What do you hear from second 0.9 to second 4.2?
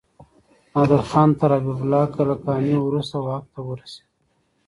خان تر حبيب الله کلکاني وروسته واک ته ورسيد.